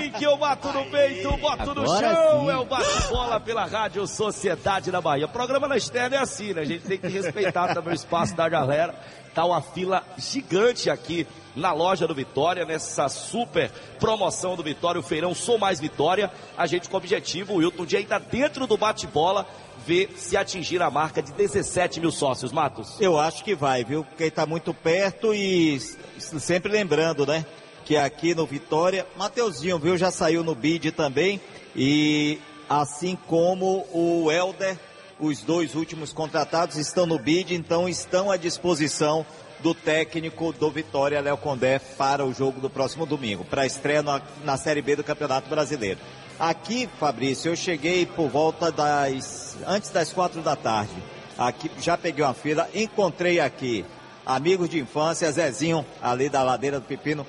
[0.00, 2.40] assim que eu bato no peito, boto no chão.
[2.40, 2.50] Sim.
[2.50, 5.28] É o bate-bola pela Rádio Sociedade da Bahia.
[5.28, 6.62] Programa na externa é assim, né?
[6.62, 8.94] A gente tem que respeitar também o espaço da galera.
[9.34, 15.04] Tá uma fila gigante aqui na loja do Vitória, nessa super promoção do Vitória, o
[15.04, 16.30] Feirão Sou Mais Vitória.
[16.56, 19.46] A gente com o objetivo, o Wilton, de ainda dentro do bate-bola,
[19.86, 23.00] ver se atingir a marca de 17 mil sócios, Matos.
[23.00, 24.04] Eu acho que vai, viu?
[24.04, 25.78] Porque está muito perto e
[26.18, 27.44] sempre lembrando, né?
[27.84, 29.96] Que aqui no Vitória, Mateuzinho, viu?
[29.96, 31.40] Já saiu no bid também
[31.74, 32.38] e
[32.68, 34.78] assim como o Helder,
[35.18, 39.26] os dois últimos contratados estão no bid, então estão à disposição
[39.58, 44.02] do técnico do Vitória, Léo Condé, para o jogo do próximo domingo, para a estreia
[44.02, 45.98] na, na Série B do Campeonato Brasileiro.
[46.38, 49.58] Aqui, Fabrício, eu cheguei por volta das.
[49.66, 50.94] antes das quatro da tarde.
[51.36, 53.84] Aqui, já peguei uma fila, encontrei aqui
[54.24, 57.26] amigos de infância, Zezinho, ali da ladeira do Pepino,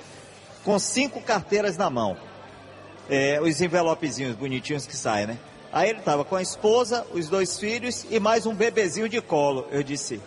[0.64, 2.16] com cinco carteiras na mão.
[3.10, 5.38] É, os envelopezinhos bonitinhos que saem, né?
[5.72, 9.66] Aí ele estava com a esposa, os dois filhos e mais um bebezinho de colo.
[9.70, 10.20] Eu disse,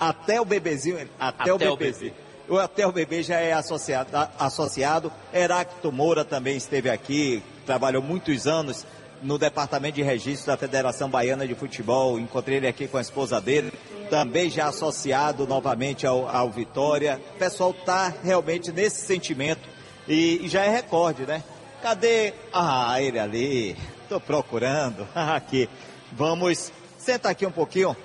[0.00, 2.14] até o bebezinho, até, até o bebezinho.
[2.48, 4.08] O até o bebê já é associado,
[4.38, 5.12] associado.
[5.34, 8.86] Heracto Moura também esteve aqui, trabalhou muitos anos
[9.20, 12.18] no departamento de registro da Federação Baiana de Futebol.
[12.18, 13.72] Encontrei ele aqui com a esposa dele,
[14.10, 17.20] também já associado novamente ao, ao Vitória.
[17.34, 19.68] O pessoal está realmente nesse sentimento
[20.08, 21.42] e, e, já é recorde, né?
[21.82, 22.32] Cadê?
[22.52, 23.76] Ah, ele ali.
[24.02, 25.06] Estou procurando.
[25.14, 25.68] aqui.
[26.12, 27.96] Vamos sentar aqui um pouquinho.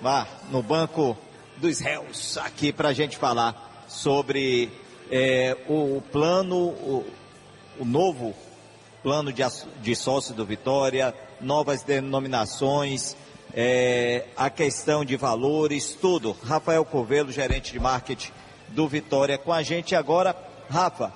[0.00, 1.16] Vá no banco
[1.56, 4.70] dos réus aqui para a gente falar sobre
[5.10, 7.06] é, o, o, plano, o,
[7.78, 8.34] o novo
[9.02, 9.42] plano de,
[9.80, 13.16] de sócio do Vitória, novas denominações,
[13.58, 16.36] é, a questão de valores, tudo.
[16.44, 18.30] Rafael Covelo, gerente de marketing
[18.68, 20.36] do Vitória, com a gente agora.
[20.68, 21.10] Rafa,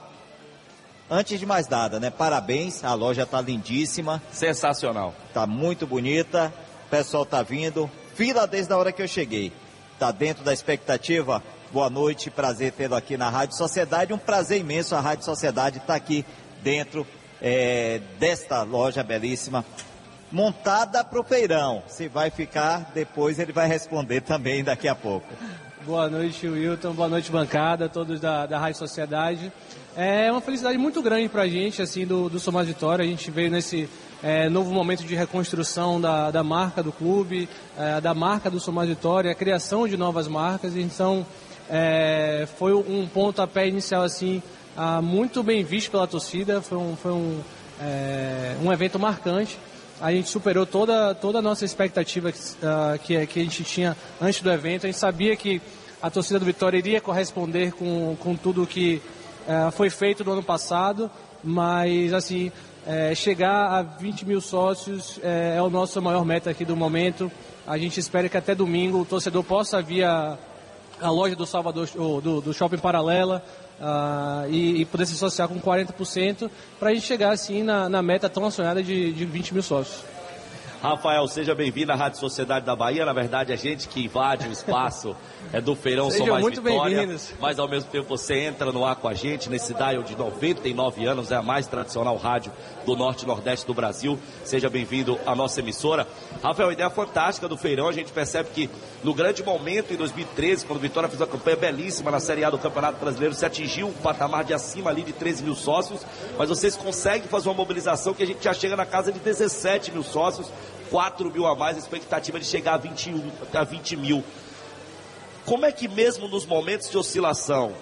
[1.11, 2.09] antes de mais nada, né?
[2.09, 4.23] Parabéns, a loja tá lindíssima.
[4.33, 5.15] Sensacional.
[5.35, 6.51] Tá muito bonita,
[6.87, 9.53] o pessoal tá vindo fila desde a hora que eu cheguei.
[9.93, 11.43] Está dentro da expectativa?
[11.71, 14.15] Boa noite, prazer tê-lo aqui na Rádio Sociedade.
[14.15, 16.25] Um prazer imenso a Rádio Sociedade estar tá aqui
[16.63, 17.07] dentro
[17.41, 19.65] é, desta loja belíssima,
[20.31, 21.83] montada para o feirão.
[21.87, 25.27] Se vai ficar, depois ele vai responder também daqui a pouco.
[25.85, 26.93] Boa noite, Wilton.
[26.93, 29.51] Boa noite, bancada, todos da, da Rádio Sociedade.
[29.97, 33.03] É uma felicidade muito grande para a gente, assim, do, do Somar Vitória.
[33.05, 33.89] A gente veio nesse
[34.23, 37.49] é, novo momento de reconstrução da, da marca do clube,
[37.79, 40.77] é, da marca do Somar Vitória, a criação de novas marcas.
[40.77, 41.27] Então,
[41.69, 44.43] é, foi um pontapé inicial assim
[45.03, 46.63] muito bem visto pela torcida.
[46.63, 47.41] Foi um, foi um,
[47.81, 49.59] é, um evento marcante.
[50.01, 53.97] A gente superou toda, toda a nossa expectativa que, uh, que, que a gente tinha
[54.21, 54.87] antes do evento.
[54.87, 55.61] A gente sabia que
[56.01, 59.03] a torcida do Vitória iria corresponder com, com tudo que
[59.47, 61.11] uh, foi feito no ano passado,
[61.45, 62.51] mas assim
[62.87, 67.31] é, chegar a 20 mil sócios é, é, o nosso maior meta aqui do momento.
[67.67, 70.39] A gente espera que até domingo o torcedor possa vir a,
[71.01, 71.89] a loja do Salvador,
[72.23, 73.43] do, do Shopping Paralela,
[73.81, 78.03] uh, e, e, poder se associar com 40% para a gente chegar assim na, na
[78.03, 80.05] meta tão sonhada de, de 20 mil sócios.
[80.83, 83.05] Rafael, seja bem-vindo à Rádio Sociedade da Bahia.
[83.05, 85.15] Na verdade, a gente que invade o espaço
[85.53, 87.07] é do Feirão Sou Mais muito Vitória.
[87.39, 91.05] Mas ao mesmo tempo você entra no ar com a gente nesse dial de 99
[91.05, 92.51] anos, é a mais tradicional rádio
[92.87, 94.19] do Norte e Nordeste do Brasil.
[94.43, 96.09] Seja bem-vindo à nossa emissora.
[96.43, 97.87] Rafael, ideia fantástica do Feirão.
[97.87, 98.71] A gente percebe que
[99.05, 102.49] no grande momento em 2013, quando o Vitória fez uma campanha belíssima na Série A
[102.49, 106.07] do Campeonato Brasileiro, se atingiu um patamar de acima ali de 13 mil sócios,
[106.39, 109.93] mas vocês conseguem fazer uma mobilização que a gente já chega na casa de 17
[109.93, 110.51] mil sócios
[110.91, 114.25] 4 mil a mais, a expectativa de chegar a 21, a 20 mil.
[115.47, 117.73] Como é que mesmo nos momentos de oscilação,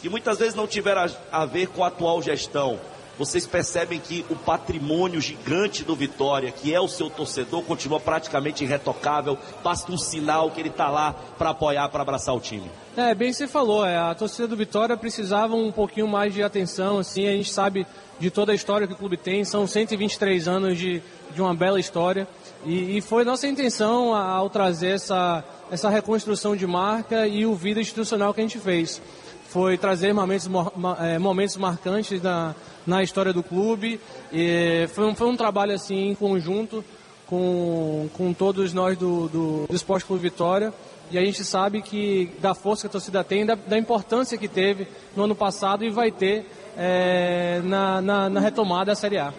[0.00, 2.78] que muitas vezes não tiveram a ver com a atual gestão,
[3.18, 8.64] vocês percebem que o patrimônio gigante do Vitória, que é o seu torcedor, continua praticamente
[8.64, 12.70] irretocável, basta um sinal que ele está lá para apoiar, para abraçar o time.
[12.96, 16.98] É, bem você falou, é, a torcida do Vitória precisava um pouquinho mais de atenção,
[16.98, 17.86] assim, a gente sabe
[18.18, 21.02] de toda a história que o clube tem, são 123 anos de,
[21.34, 22.28] de uma bela história.
[22.64, 27.80] E, e foi nossa intenção ao trazer essa, essa reconstrução de marca e o vida
[27.80, 29.02] institucional que a gente fez.
[29.54, 30.50] Foi trazer momentos,
[30.98, 34.00] é, momentos marcantes na, na história do clube.
[34.32, 36.84] E foi, um, foi um trabalho assim em conjunto
[37.24, 40.74] com, com todos nós do, do, do Esporte Clube Vitória.
[41.08, 44.48] E a gente sabe que da força que a torcida tem, da, da importância que
[44.48, 49.32] teve no ano passado e vai ter é, na, na, na retomada da Série A.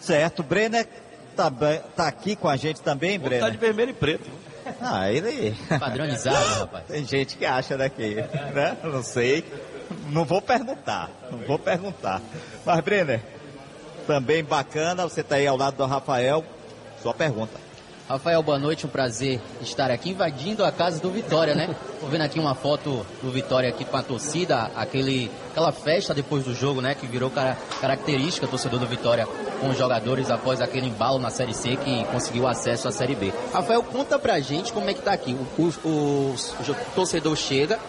[0.00, 0.88] Certo, Brenner
[1.36, 1.52] tá,
[1.94, 3.42] tá aqui com a gente também, Breno?
[3.42, 4.30] Tá de vermelho e preto.
[4.80, 5.54] Ah, ele.
[5.78, 6.84] Padronizado, rapaz.
[6.86, 8.16] Tem gente que acha daqui,
[8.54, 8.76] né?
[8.82, 9.44] Não sei.
[10.08, 12.20] Não vou perguntar, não vou perguntar.
[12.64, 13.20] Mas, Brenner,
[14.06, 16.44] também bacana, você está aí ao lado do Rafael.
[17.02, 17.64] Sua pergunta.
[18.08, 21.74] Rafael, boa noite, um prazer estar aqui invadindo a casa do Vitória, né?
[22.00, 26.44] Tô vendo aqui uma foto do Vitória aqui com a torcida, aquele, aquela festa depois
[26.44, 26.94] do jogo, né?
[26.94, 29.26] Que virou cara, característica torcedor do Vitória
[29.64, 33.32] com os jogadores após aquele embalo na Série C que conseguiu acesso à Série B.
[33.50, 35.34] Rafael, conta pra gente como é que tá aqui.
[35.58, 37.80] O, o, o, o torcedor chega,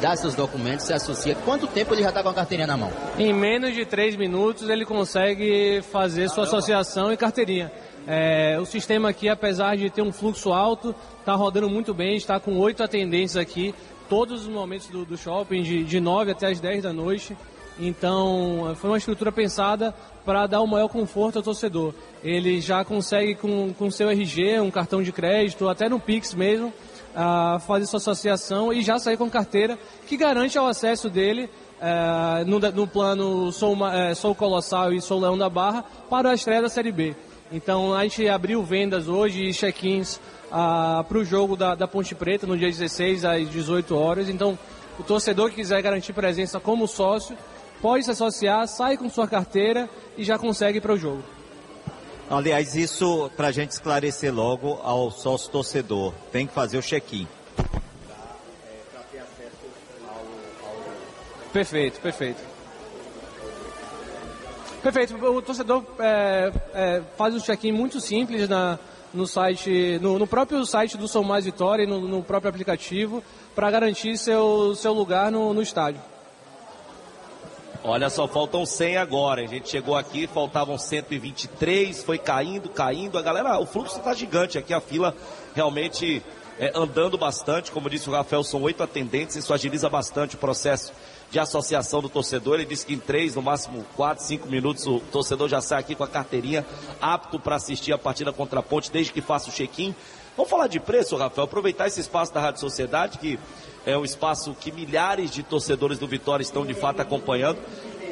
[0.00, 1.36] dá seus documentos, se associa.
[1.44, 2.90] Quanto tempo ele já está com a carteirinha na mão?
[3.16, 7.70] Em menos de três minutos ele consegue fazer sua associação e carteirinha.
[8.04, 12.40] É, o sistema aqui, apesar de ter um fluxo alto, está rodando muito bem, está
[12.40, 13.72] com oito atendentes aqui,
[14.08, 17.36] todos os momentos do, do shopping, de, de 9 até as 10 da noite.
[17.78, 19.94] Então, foi uma estrutura pensada
[20.24, 21.94] para dar o maior conforto ao torcedor.
[22.24, 26.68] Ele já consegue, com, com seu RG, um cartão de crédito, até no Pix mesmo,
[26.68, 31.48] uh, fazer sua associação e já sair com carteira, que garante o acesso dele
[31.80, 36.34] uh, no, no, plano Sou, uh, Sou Colossal e Sou Leão da Barra para a
[36.34, 37.14] estreia da Série B.
[37.52, 40.20] Então a gente abriu vendas hoje e check-ins
[40.50, 44.28] ah, para o jogo da, da, Ponte Preta no dia 16 às 18 horas.
[44.28, 44.58] Então
[44.98, 47.36] o torcedor que quiser garantir presença como sócio
[47.80, 51.22] pode se associar, sai com sua carteira e já consegue para o jogo.
[52.28, 57.26] Aliás, isso para a gente esclarecer logo ao sócio torcedor, tem que fazer o check-in.
[61.52, 62.56] Perfeito, perfeito.
[64.82, 65.14] Perfeito.
[65.16, 68.78] O torcedor é, é, faz um check-in muito simples na,
[69.14, 73.22] no site, no, no, próprio site do São Mais Vitória e no, no próprio aplicativo
[73.54, 76.00] para garantir seu, seu lugar no, no estádio.
[77.82, 79.42] Olha só, faltam 100 agora.
[79.42, 83.18] A gente chegou aqui, faltavam 123, foi caindo, caindo.
[83.18, 85.14] A galera, o fluxo está gigante aqui, a fila
[85.54, 86.22] realmente
[86.58, 87.70] é, andando bastante.
[87.70, 90.92] Como disse o Rafael, são oito atendentes, isso agiliza bastante o processo
[91.30, 92.54] de associação do torcedor.
[92.54, 95.94] Ele disse que em três, no máximo quatro, cinco minutos, o torcedor já sai aqui
[95.94, 96.64] com a carteirinha
[97.00, 99.94] apto para assistir a partida contra a Ponte, desde que faça o check-in.
[100.36, 103.38] Vamos falar de preço, Rafael, aproveitar esse espaço da Rádio Sociedade, que
[103.86, 107.58] é um espaço que milhares de torcedores do Vitória estão de fato acompanhando.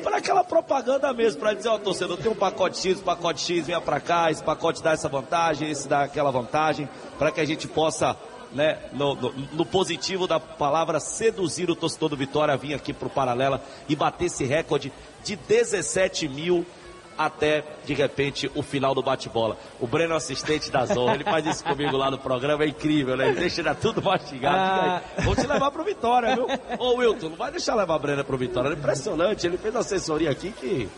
[0.02, 3.80] Para aquela propaganda mesmo, para dizer, ó, torcedor, tem um pacote X, pacote X, venha
[3.80, 6.88] para cá, esse pacote dá essa vantagem, esse dá aquela vantagem,
[7.18, 8.16] para que a gente possa
[8.52, 12.94] né, no, no, no, positivo da palavra, seduzir o torcedor do Vitória a vir aqui
[12.94, 14.90] para o Paralela e bater esse recorde
[15.22, 16.64] de 17 mil
[17.16, 19.56] até, de repente, o final do bate-bola.
[19.80, 23.28] O Breno, assistente da Zorra, ele faz isso comigo lá no programa, é incrível, né?
[23.28, 24.56] Ele deixa tudo mastigado.
[24.56, 25.02] Ah.
[25.22, 26.46] Vou te levar pro Vitória, viu?
[26.78, 28.70] Ô, Wilton, não vai deixar levar a Breno pro Vitória.
[28.70, 30.88] É impressionante, ele fez assessoria aqui que...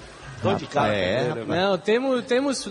[0.42, 0.92] Tô de cara.
[0.94, 2.70] É, né, não, temos, temos uh,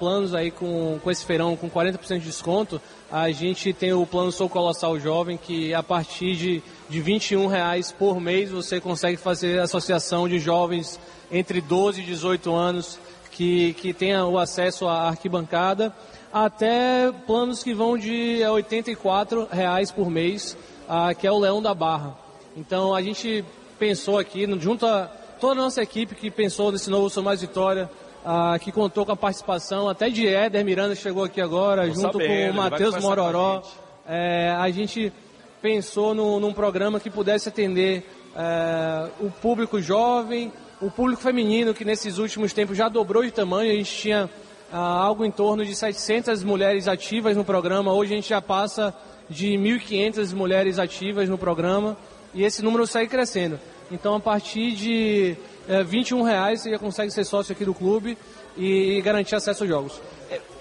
[0.00, 2.80] planos aí com, com esse feirão com 40% de desconto
[3.14, 7.92] a gente tem o plano Sou Colossal Jovem, que a partir de, de 21 reais
[7.92, 10.98] por mês você consegue fazer associação de jovens
[11.34, 12.98] entre 12 e 18 anos
[13.32, 15.92] que, que tenha o acesso à arquibancada,
[16.32, 20.56] até planos que vão de 84 reais por mês,
[20.88, 22.16] ah, que é o Leão da Barra.
[22.56, 23.44] Então a gente
[23.80, 25.10] pensou aqui, junto a
[25.40, 27.90] toda a nossa equipe que pensou nesse novo Sou Mais Vitória,
[28.24, 32.18] ah, que contou com a participação até de Éder Miranda, chegou aqui agora, Tô junto
[32.18, 33.56] sabendo, com o Matheus Mororó.
[33.56, 33.84] A gente.
[34.06, 35.12] É, a gente
[35.60, 38.06] pensou no, num programa que pudesse atender
[38.36, 40.52] é, o público jovem,
[40.84, 43.72] o público feminino, que nesses últimos tempos já dobrou de tamanho.
[43.72, 44.28] A gente tinha
[44.70, 48.94] ah, algo em torno de 700 mulheres ativas no programa, hoje a gente já passa
[49.28, 51.96] de 1.500 mulheres ativas no programa
[52.34, 53.58] e esse número segue crescendo.
[53.90, 55.36] Então, a partir de
[55.66, 58.18] é, 21 reais você já consegue ser sócio aqui do clube
[58.56, 60.00] e, garantir acesso aos jogos.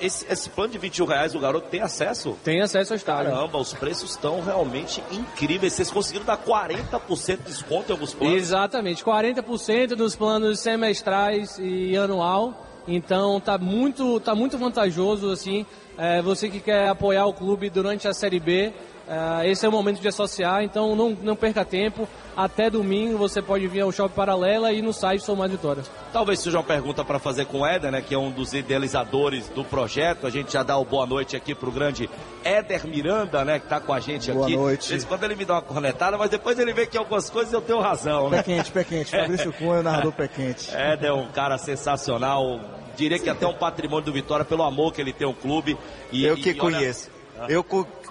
[0.03, 2.38] Esse, esse, plano de 21 reais o garoto tem acesso?
[2.43, 3.31] Tem acesso ao estádio.
[3.31, 5.74] Caramba, os preços estão realmente incríveis.
[5.74, 8.36] Vocês conseguiram dar 40% de desconto em alguns planos?
[8.36, 12.67] Exatamente, 40% dos planos semestrais e anual.
[12.86, 15.65] Então tá muito, tá muito vantajoso assim.
[15.98, 18.74] É, você que quer apoiar o clube durante a Série B,
[19.07, 22.07] Uh, esse é o momento de associar, então não, não perca tempo.
[22.38, 25.91] Até domingo você pode vir ao Shopping Paralela e no site Sou Mais Vitórias.
[26.13, 29.50] Talvez seja uma pergunta para fazer com o Éder, né, que é um dos idealizadores
[29.50, 30.25] do projeto.
[30.25, 32.10] A gente já dá o boa noite aqui para o grande
[32.45, 34.55] Éder Miranda, né, que está com a gente boa aqui.
[34.55, 34.98] Boa noite.
[34.98, 37.62] De quando ele me dá uma cornetada, mas depois ele vê que algumas coisas eu
[37.62, 38.29] tenho razão.
[38.29, 38.38] Né?
[38.38, 39.12] Pé quente, pé quente.
[39.15, 40.74] Fabrício Cunha, o narrador pé quente.
[40.74, 42.62] Éder é um cara sensacional.
[42.95, 45.77] Diria que até um patrimônio do Vitória pelo amor que ele tem ao clube.
[46.12, 47.10] E, eu que e, conheço.
[47.50, 47.65] Eu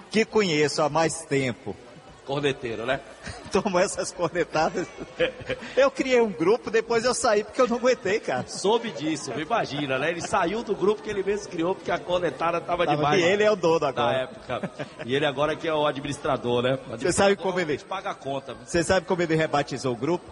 [0.09, 1.75] que conheço há mais tempo
[2.25, 3.01] Corneteiro, né?
[3.51, 4.87] Tomou essas cornetadas.
[5.75, 8.47] Eu criei um grupo, depois eu saí porque eu não aguentei, cara.
[8.47, 10.09] Soube disso, imagina, né?
[10.09, 13.21] Ele saiu do grupo que ele mesmo criou porque a cornetada tava, tava demais.
[13.21, 14.13] E ele é o dono agora.
[14.13, 14.71] Na época.
[15.05, 16.79] E ele agora que é o administrador, né?
[16.91, 17.77] Você sabe como ele...
[17.77, 18.55] paga a conta.
[18.65, 20.31] Você sabe como ele rebatizou o grupo?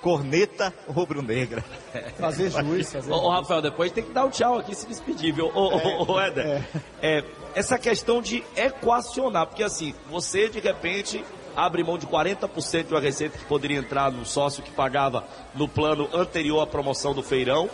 [0.00, 1.64] Corneta rubro-negra.
[2.18, 2.92] Fazer juiz.
[2.92, 5.50] Fazer ô, Rafael, depois tem que dar um tchau aqui e se despedir, viu?
[5.54, 6.64] Ô, é, ô, ô Éder, é.
[7.02, 7.24] É,
[7.54, 11.24] essa questão de equacionar, porque assim, você de repente
[11.56, 15.24] abre mão de 40% de uma receita que poderia entrar no sócio que pagava
[15.54, 17.68] no plano anterior à promoção do feirão.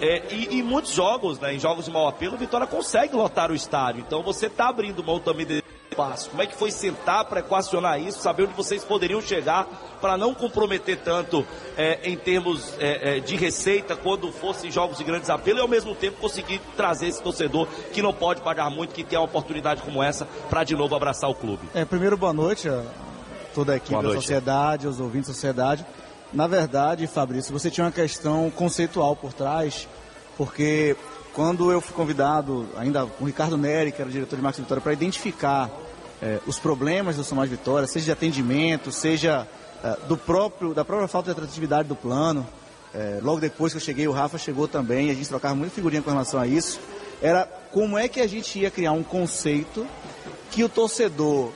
[0.00, 3.50] É, e em muitos jogos, né, em jogos de mau apelo, o Vitória consegue lotar
[3.50, 4.04] o estádio.
[4.06, 5.63] Então você está abrindo mão também de
[5.96, 6.30] passo.
[6.30, 9.66] Como é que foi sentar para equacionar isso, saber onde vocês poderiam chegar
[10.00, 15.04] para não comprometer tanto é, em termos é, é, de receita quando fossem jogos de
[15.04, 18.94] grandes apelos e ao mesmo tempo conseguir trazer esse torcedor que não pode pagar muito,
[18.94, 21.68] que tem uma oportunidade como essa para de novo abraçar o clube.
[21.74, 22.82] É, primeiro boa noite a
[23.54, 25.86] toda a equipe da sociedade, aos ouvintes da sociedade.
[26.32, 29.88] Na verdade, Fabrício, você tinha uma questão conceitual por trás,
[30.36, 30.96] porque
[31.34, 34.80] quando eu fui convidado, ainda com o Ricardo Neri, que era diretor de marketing Vitória,
[34.80, 35.68] para identificar
[36.22, 39.46] é, os problemas do São Mais Vitória, seja de atendimento, seja
[39.82, 42.46] é, do próprio, da própria falta de atratividade do plano.
[42.94, 46.00] É, logo depois que eu cheguei, o Rafa chegou também, a gente trocava muita figurinha
[46.00, 46.78] com relação a isso.
[47.20, 49.84] Era como é que a gente ia criar um conceito
[50.52, 51.50] que o torcedor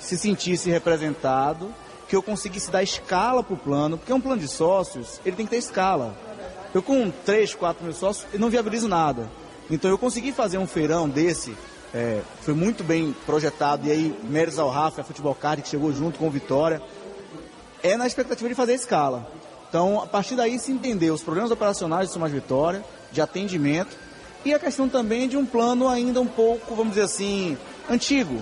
[0.00, 1.72] se sentisse representado,
[2.08, 5.44] que eu conseguisse dar escala para o plano, porque um plano de sócios, ele tem
[5.44, 6.16] que ter escala.
[6.74, 9.28] Eu com 3, 4 mil sócios, eu não viabilizo nada.
[9.70, 11.54] Então eu consegui fazer um feirão desse,
[11.94, 15.92] é, foi muito bem projetado, e aí méritos ao Rafa, a Futebol Card, que chegou
[15.92, 16.82] junto com o Vitória,
[17.82, 19.30] é na expectativa de fazer escala.
[19.68, 22.82] Então, a partir daí se entendeu os problemas operacionais do Mais Vitória,
[23.12, 23.96] de atendimento,
[24.44, 27.56] e a questão também de um plano ainda um pouco, vamos dizer assim,
[27.88, 28.40] antigo.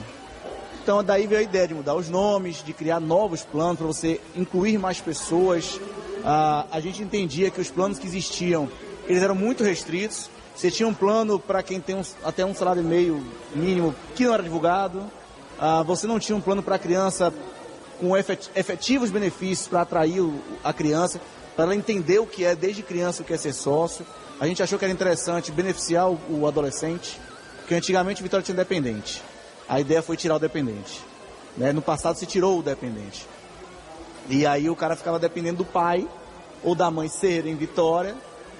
[0.82, 4.20] Então, daí veio a ideia de mudar os nomes, de criar novos planos para você
[4.36, 5.80] incluir mais pessoas.
[6.28, 8.68] Ah, a gente entendia que os planos que existiam,
[9.06, 12.82] eles eram muito restritos, você tinha um plano para quem tem um, até um salário
[12.82, 15.04] e meio mínimo que não era divulgado.
[15.56, 17.32] Ah, você não tinha um plano para a criança
[18.00, 20.20] com efetivos benefícios para atrair
[20.64, 21.20] a criança,
[21.54, 24.04] para ela entender o que é desde criança o que é ser sócio.
[24.40, 27.20] A gente achou que era interessante beneficiar o, o adolescente,
[27.58, 29.22] porque antigamente o Vitória tinha dependente.
[29.68, 31.00] A ideia foi tirar o dependente.
[31.56, 31.72] Né?
[31.72, 33.28] No passado se tirou o dependente.
[34.28, 36.06] E aí o cara ficava dependendo do pai
[36.62, 38.14] ou da mãe ser em Vitória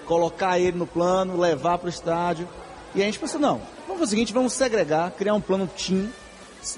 [0.06, 2.48] colocar ele no plano, levar para o estádio.
[2.94, 6.08] E a gente pensou, não, vamos fazer o seguinte, vamos segregar, criar um plano team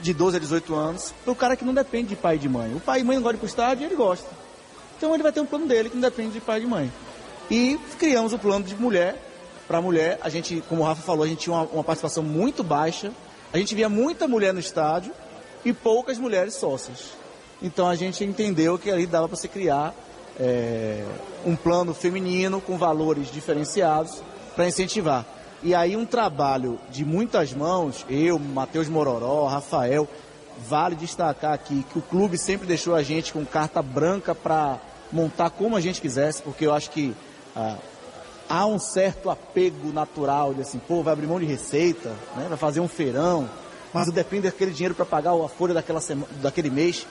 [0.01, 2.49] de 12 a 18 anos, para o cara que não depende de pai e de
[2.49, 2.75] mãe.
[2.75, 4.29] O pai e mãe não gostam de ir para o estádio ele gosta.
[4.97, 6.93] Então ele vai ter um plano dele que não depende de pai e de mãe.
[7.51, 9.17] E criamos o plano de mulher
[9.67, 10.19] para mulher.
[10.23, 13.13] A gente, como o Rafa falou, a gente tinha uma, uma participação muito baixa.
[13.53, 15.13] A gente via muita mulher no estádio
[15.65, 17.18] e poucas mulheres sócias.
[17.63, 19.95] Então a gente entendeu que ali dava para se criar
[20.39, 21.05] é,
[21.45, 24.23] um plano feminino com valores diferenciados
[24.55, 25.25] para incentivar.
[25.63, 30.09] E aí um trabalho de muitas mãos, eu, Matheus Mororó, Rafael,
[30.69, 34.79] vale destacar aqui que o clube sempre deixou a gente com carta branca para
[35.13, 37.15] montar como a gente quisesse, porque eu acho que
[37.57, 37.77] ah,
[38.49, 42.59] há um certo apego natural de assim, pô, vai abrir mão de receita, né, vai
[42.59, 43.49] fazer um feirão,
[43.93, 47.07] mas depende daquele dinheiro para pagar a folha daquela semana, daquele mês.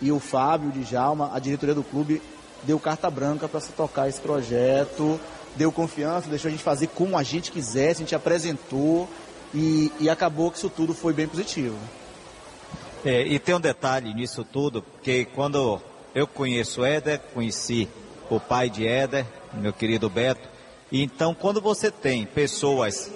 [0.00, 2.20] E o Fábio, o Djalma, a diretoria do clube
[2.62, 5.20] deu carta branca para se tocar esse projeto,
[5.54, 9.08] deu confiança, deixou a gente fazer como a gente quisesse, a gente apresentou
[9.54, 11.76] e, e acabou que isso tudo foi bem positivo.
[13.04, 15.80] É, e tem um detalhe nisso tudo, porque quando
[16.14, 17.88] eu conheço Éder, conheci
[18.28, 19.24] o pai de Éder,
[19.54, 20.48] meu querido Beto,
[20.90, 23.10] então quando você tem pessoas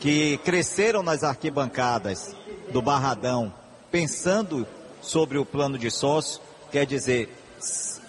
[0.00, 2.34] que cresceram nas arquibancadas
[2.70, 3.52] do Barradão,
[3.90, 4.66] pensando
[5.04, 6.40] sobre o plano de sócio,
[6.72, 7.28] quer dizer,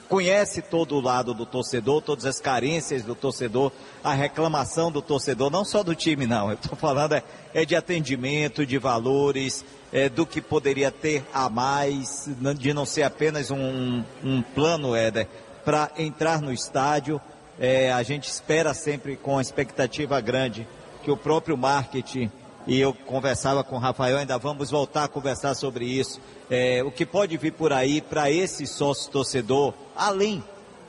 [0.07, 3.71] conhece todo o lado do torcedor, todas as carências do torcedor,
[4.03, 6.49] a reclamação do torcedor, não só do time, não.
[6.49, 7.23] Eu estou falando é,
[7.53, 13.03] é, de atendimento, de valores, é, do que poderia ter a mais, de não ser
[13.03, 15.27] apenas um, um plano, Éder,
[15.63, 17.19] para entrar no estádio.
[17.59, 20.67] É, a gente espera sempre com expectativa grande
[21.03, 22.29] que o próprio marketing
[22.67, 26.19] e eu conversava com o Rafael, ainda vamos voltar a conversar sobre isso.
[26.49, 30.43] É, o que pode vir por aí para esse sócio torcedor, além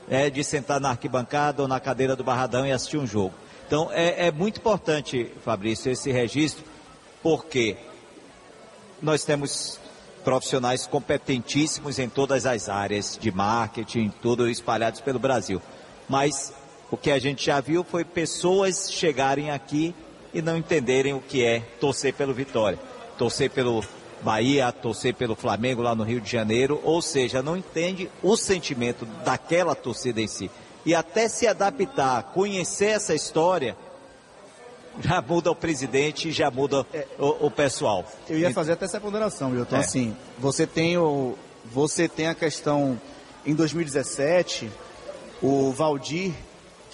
[0.08, 3.34] é, de sentar na arquibancada ou na cadeira do Barradão e assistir um jogo.
[3.66, 6.64] Então é, é muito importante, Fabrício, esse registro,
[7.22, 7.76] porque
[9.02, 9.78] nós temos
[10.24, 15.60] profissionais competentíssimos em todas as áreas de marketing, tudo espalhados pelo Brasil.
[16.08, 16.54] Mas
[16.90, 19.94] o que a gente já viu foi pessoas chegarem aqui
[20.36, 22.78] e não entenderem o que é torcer pelo Vitória,
[23.16, 23.82] torcer pelo
[24.20, 29.06] Bahia torcer pelo Flamengo lá no Rio de Janeiro, ou seja, não entende o sentimento
[29.24, 30.50] daquela torcida em si.
[30.84, 33.76] E até se adaptar, conhecer essa história,
[35.00, 38.04] já muda o presidente, já muda é, o, o, pessoal.
[38.28, 39.76] Eu ia fazer até essa ponderação, Milton.
[39.76, 39.78] É.
[39.78, 43.00] Assim, você tem, o, você tem a questão,
[43.44, 44.70] em 2017,
[45.42, 46.32] o Valdir,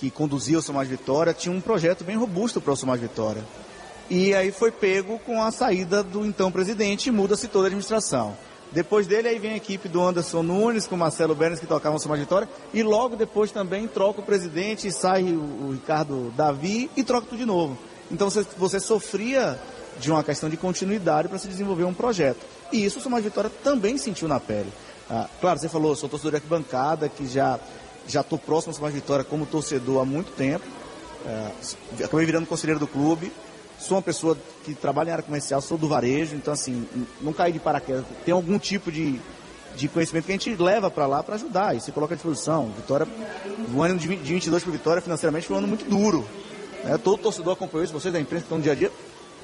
[0.03, 3.45] que conduzia o Somar Vitória, tinha um projeto bem robusto para o Somar Vitória.
[4.11, 8.37] E aí foi pego com a saída do então presidente e muda-se toda a administração.
[8.73, 12.19] Depois dele aí vem a equipe do Anderson Nunes com Marcelo Bernes que tocavam Somar
[12.19, 17.29] Vitória e logo depois também troca o presidente sai o, o Ricardo Davi e troca
[17.29, 17.79] tudo de novo.
[18.11, 19.57] Então você, você sofria
[20.01, 22.41] de uma questão de continuidade para se desenvolver um projeto.
[22.73, 24.73] E isso o Somar Vitória também sentiu na pele.
[25.09, 27.61] Ah, claro, você falou, sou torcedor de arquibancada, que já
[28.07, 30.65] já estou próximo ao Somar Vitória como torcedor há muito tempo.
[31.25, 33.33] É, acabei virando conselheiro do clube.
[33.79, 36.87] Sou uma pessoa que trabalha em área comercial, sou do varejo, então assim,
[37.21, 38.05] não caí de paraquedas.
[38.25, 39.21] Tem algum tipo de,
[39.75, 42.71] de conhecimento que a gente leva para lá para ajudar e se coloca à disposição.
[42.77, 43.09] Vitória,
[43.75, 46.25] o ano de 22 para Vitória financeiramente foi um ano muito duro.
[46.85, 46.97] Né?
[46.99, 48.93] Todo torcedor acompanhou isso, vocês da imprensa que estão no dia a dia.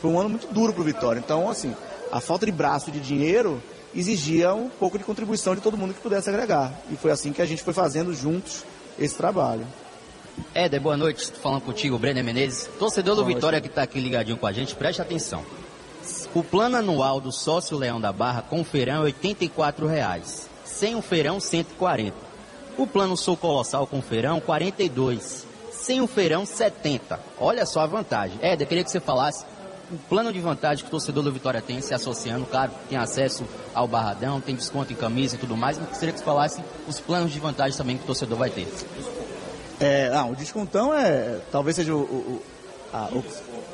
[0.00, 1.18] Foi um ano muito duro para Vitória.
[1.18, 1.74] Então, assim,
[2.12, 3.60] a falta de braço de dinheiro
[3.98, 6.72] exigia um pouco de contribuição de todo mundo que pudesse agregar.
[6.90, 8.64] E foi assim que a gente foi fazendo juntos
[8.98, 9.66] esse trabalho.
[10.54, 11.22] Éder, boa noite.
[11.22, 12.68] Estou falando contigo, Brenner Menezes.
[12.78, 15.44] Torcedor do Vitória que está aqui ligadinho com a gente, preste atenção.
[16.34, 20.48] O plano anual do sócio Leão da Barra com o feirão é R$ reais.
[20.64, 22.14] Sem o feirão, 140.
[22.76, 25.48] O plano Sou Colossal com o feirão, R$ 42
[25.88, 27.18] sem o feirão 70.
[27.40, 28.38] Olha só a vantagem.
[28.42, 29.46] Éder, queria que você falasse
[29.90, 33.44] o plano de vantagem que o torcedor do Vitória tem se associando, claro, tem acesso
[33.74, 37.00] ao Barradão, tem desconto em camisa e tudo mais, mas queria que você falasse os
[37.00, 38.68] planos de vantagem também que o torcedor vai ter.
[39.80, 42.42] É, não, o descontão é, talvez seja o, o,
[42.92, 43.24] a, o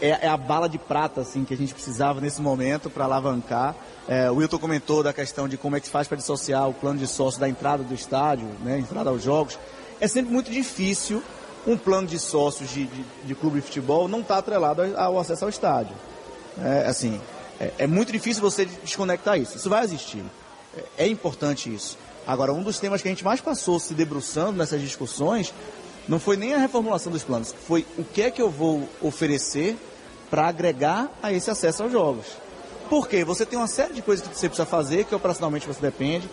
[0.01, 3.75] é, é, a bala de prata assim que a gente precisava nesse momento para alavancar.
[4.07, 6.75] É, o Wilton comentou da questão de como é que se faz para dissociar o
[6.75, 9.59] plano de sócio da entrada do estádio, né, entrada aos jogos.
[10.01, 11.23] É sempre muito difícil
[11.67, 15.45] um plano de sócios de, de, de clube de futebol não está atrelado ao acesso
[15.45, 15.95] ao estádio.
[16.63, 17.21] É, assim,
[17.61, 19.57] é, é, muito difícil você desconectar isso.
[19.57, 20.25] Isso vai existir.
[20.77, 21.99] É, é, importante isso.
[22.27, 25.53] Agora, um dos temas que a gente mais passou se debruçando nessas discussões
[26.09, 29.77] não foi nem a reformulação dos planos, foi o que é que eu vou oferecer
[30.31, 32.27] para agregar a esse acesso aos jogos.
[32.91, 36.29] Porque você tem uma série de coisas que você precisa fazer, que operacionalmente você depende.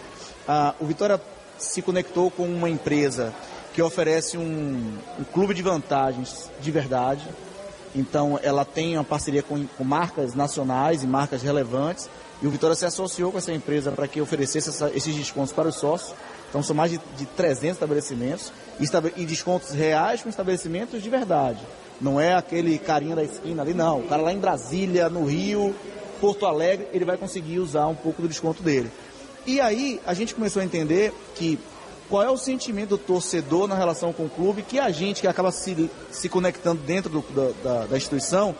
[0.45, 1.21] Ah, o Vitória
[1.57, 3.33] se conectou com uma empresa
[3.73, 7.27] que oferece um, um clube de vantagens de verdade.
[7.95, 12.09] Então, ela tem uma parceria com, com, marcas nacionais e marcas relevantes.
[12.41, 15.67] E o Vitória se associou com essa empresa para que oferecesse essa, esses descontos para
[15.67, 16.13] os sócios.
[16.49, 21.59] Então, são mais de, de 300 estabelecimentos e, e descontos reais com estabelecimentos de verdade.
[21.99, 23.99] Não é aquele carinha da esquina ali, não.
[23.99, 25.75] O cara lá em Brasília, no Rio,
[26.19, 28.89] Porto Alegre, ele vai conseguir usar um pouco do desconto dele.
[29.45, 31.59] E aí, a gente começou a entender que
[32.11, 35.27] qual é o sentimento do torcedor na relação com o clube que a gente que
[35.27, 38.53] acaba se, se conectando dentro do, da, da, instituição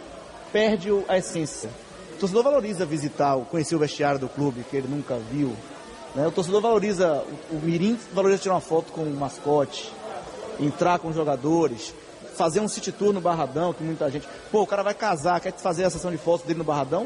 [0.54, 1.70] perde a essência.
[2.16, 5.54] O torcedor valoriza visitar, conhecer o vestiário do clube que ele nunca viu.
[6.16, 6.26] Né?
[6.26, 9.92] O torcedor valoriza, o, o Mirim valoriza tirar uma foto com o mascote,
[10.58, 11.94] entrar com os jogadores,
[12.38, 14.30] fazer um city tour no Barradão, que muita gente.
[14.50, 17.06] Pô, o cara vai casar, quer fazer a sessão de fotos dele no Barradão?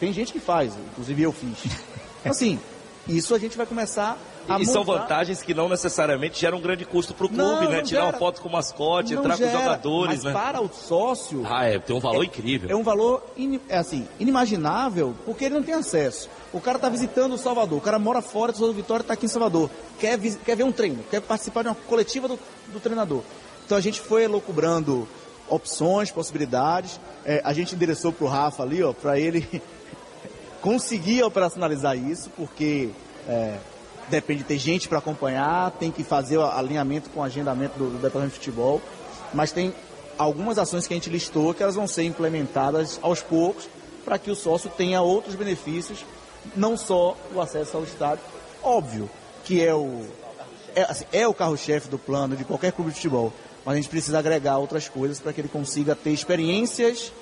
[0.00, 1.70] Tem gente que faz, inclusive eu fiz.
[2.24, 2.58] Assim,
[3.08, 4.16] isso a gente vai começar
[4.48, 7.68] a E são vantagens que não necessariamente geram um grande custo para o clube, não,
[7.68, 7.78] né?
[7.78, 10.32] Não Tirar uma foto com o mascote, entrar gera, com os jogadores, mas né?
[10.32, 11.42] para o sócio...
[11.44, 12.70] Ah, é, tem um valor é, incrível.
[12.70, 16.28] É um valor, in, é assim, inimaginável, porque ele não tem acesso.
[16.52, 19.28] O cara está visitando o Salvador, o cara mora fora do Vitória está aqui em
[19.28, 22.38] Salvador, quer, quer ver um treino, quer participar de uma coletiva do,
[22.72, 23.22] do treinador.
[23.66, 25.08] Então a gente foi elucubrando
[25.48, 27.00] opções, possibilidades.
[27.24, 29.62] É, a gente endereçou para o Rafa ali, ó, para ele
[30.62, 32.88] conseguir operacionalizar isso, porque
[33.28, 33.58] é,
[34.08, 37.90] depende de ter gente para acompanhar, tem que fazer o alinhamento com o agendamento do,
[37.90, 38.80] do departamento de futebol,
[39.34, 39.74] mas tem
[40.16, 43.68] algumas ações que a gente listou que elas vão ser implementadas aos poucos
[44.04, 46.04] para que o sócio tenha outros benefícios,
[46.56, 48.24] não só o acesso ao estádio,
[48.62, 49.10] óbvio
[49.44, 50.06] que é o
[50.74, 53.32] é, assim, é o carro-chefe do plano de qualquer clube de futebol,
[53.64, 57.12] mas a gente precisa agregar outras coisas para que ele consiga ter experiências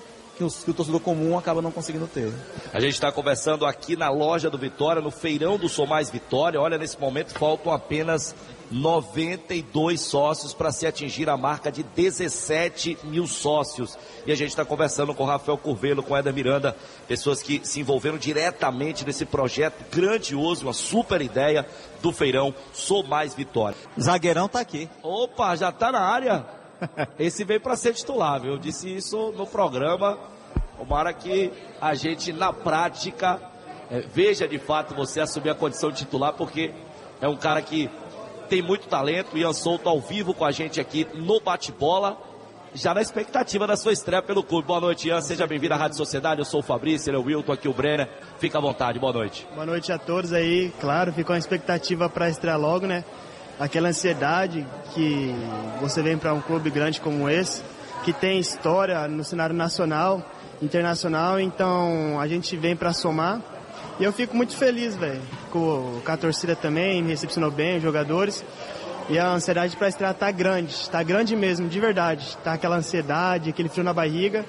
[0.41, 2.33] que o, que o torcedor comum acaba não conseguindo ter.
[2.73, 6.59] A gente está conversando aqui na loja do Vitória, no feirão do Sou Mais Vitória.
[6.59, 8.35] Olha, nesse momento faltam apenas
[8.71, 13.99] 92 sócios para se atingir a marca de 17 mil sócios.
[14.27, 16.75] E a gente está conversando com o Rafael Curvelo, com Eda Miranda,
[17.07, 21.67] pessoas que se envolveram diretamente nesse projeto grandioso, uma super ideia
[22.01, 23.77] do feirão Sou Mais Vitória.
[24.01, 24.89] Zagueirão está aqui.
[25.03, 26.60] Opa, já está na área.
[27.19, 28.53] Esse veio para ser titular, viu?
[28.53, 30.19] Eu disse isso no programa.
[30.77, 33.41] Tomara que a gente, na prática,
[33.91, 36.73] é, veja de fato você assumir a condição de titular, porque
[37.21, 37.91] é um cara que
[38.49, 39.37] tem muito talento.
[39.37, 42.19] Ian Souto ao vivo com a gente aqui no bate-bola.
[42.73, 44.69] Já na expectativa da sua estreia pelo clube.
[44.69, 45.21] Boa noite, Ian.
[45.21, 46.41] Seja bem-vindo à Rádio Sociedade.
[46.41, 48.09] Eu sou o Fabrício, ele é o Wilton, aqui o Brenner.
[48.39, 49.47] Fica à vontade, boa noite.
[49.53, 50.73] Boa noite a todos aí.
[50.81, 53.05] Claro, ficou a expectativa para estrear logo, né?
[53.61, 55.33] Aquela ansiedade que
[55.81, 57.63] você vem para um clube grande como esse,
[58.03, 60.21] que tem história no cenário nacional,
[60.61, 63.41] internacional, então a gente vem para somar
[64.01, 65.21] e eu fico muito feliz, velho,
[65.51, 68.43] com, com, a torcida também, me recepcionou bem, os jogadores.
[69.11, 72.35] E a ansiedade para estrear tá grande, tá grande mesmo, de verdade.
[72.43, 74.43] Tá aquela ansiedade, aquele frio na barriga.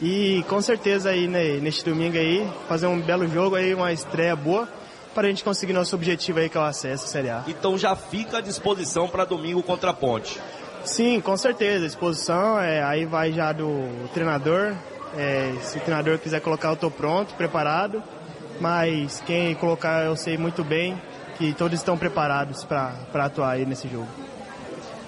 [0.00, 4.36] E com certeza aí, né, neste domingo aí, fazer um belo jogo aí, uma estreia
[4.36, 4.68] boa,
[5.14, 7.44] para a gente conseguir nosso objetivo aí, que é o acesso à Série A.
[7.46, 10.40] Então já fica à disposição para domingo contra a Ponte.
[10.84, 14.74] Sim, com certeza, disposição, é, aí vai já do treinador.
[15.16, 18.02] É, se o treinador quiser colocar, eu tô pronto, preparado
[18.60, 21.00] mas quem colocar eu sei muito bem
[21.38, 24.08] que todos estão preparados para atuar aí nesse jogo.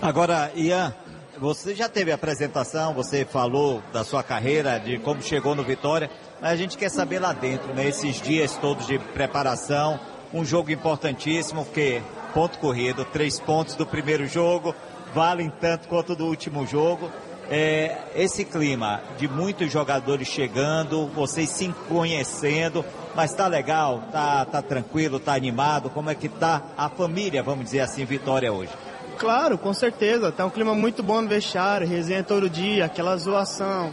[0.01, 0.95] Agora, Ian,
[1.39, 6.11] você já teve a apresentação, você falou da sua carreira, de como chegou no Vitória,
[6.43, 7.87] mas a gente quer saber lá dentro, né?
[7.87, 10.01] Esses dias todos de preparação,
[10.35, 12.03] um jogo importantíssimo, porque
[12.35, 14.75] ponto corrido, três pontos do primeiro jogo,
[15.15, 17.09] valem tanto quanto do último jogo.
[17.49, 24.61] É, esse clima de muitos jogadores chegando, vocês se conhecendo, mas tá legal, tá, tá
[24.61, 25.91] tranquilo, tá animado.
[25.91, 28.73] Como é que tá a família, vamos dizer assim, Vitória hoje?
[29.17, 30.33] Claro, com certeza.
[30.33, 33.93] Tá um clima muito bom no vestiário, resenha todo dia, aquela zoação.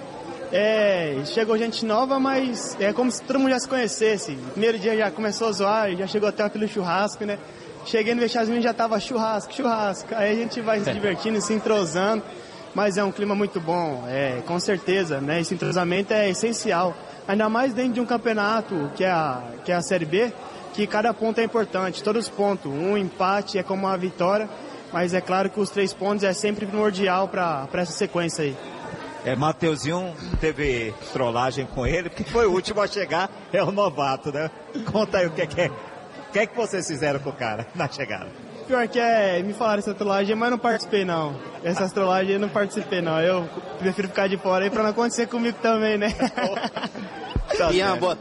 [0.52, 4.36] É, chegou gente nova, mas é como se todo mundo já se conhecesse.
[4.52, 7.38] Primeiro dia já começou a zoar, já chegou até aquele churrasco, né?
[7.86, 10.14] Cheguei no vestiário já tava churrasco, churrasco.
[10.16, 12.24] Aí a gente vai se divertindo, se entrosando.
[12.74, 15.42] Mas é um clima muito bom, é, com certeza, né?
[15.42, 16.96] Esse entrosamento é essencial
[17.28, 20.34] ainda mais dentro de um campeonato que é a, que é a Série B,
[20.74, 22.72] que cada ponto é importante, todos os pontos.
[22.72, 24.50] Um empate é como uma vitória,
[24.92, 28.58] mas é claro que os três pontos é sempre primordial para essa sequência aí.
[29.26, 34.32] É, Mateuzinho teve trollagem com ele, porque foi o último a chegar, é o novato,
[34.32, 34.50] né?
[34.92, 37.34] Conta aí o que é que, é, o que, é que vocês fizeram com o
[37.34, 38.28] cara na chegada.
[38.68, 41.36] Pior que é, me falaram essa trollagem, mas não participei não.
[41.64, 43.20] Essas trollagens eu não participei não.
[43.20, 46.10] Eu prefiro ficar de fora aí pra não acontecer comigo também, né?
[47.58, 48.18] Tá Ian, boa,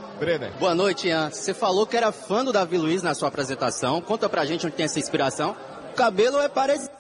[0.59, 1.31] boa noite, Ian.
[1.31, 4.01] Você falou que era fã do Davi Luiz na sua apresentação.
[4.01, 5.55] Conta pra gente onde tem essa inspiração.
[5.93, 6.91] O cabelo é parecido.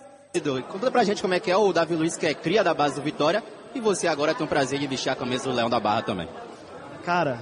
[0.69, 2.95] Conta pra gente como é que é o Davi Luiz, que é cria da base
[2.97, 3.43] do Vitória.
[3.79, 6.29] E você agora tem o prazer de vestir a camisa do Leão da Barra também.
[7.05, 7.39] Cara,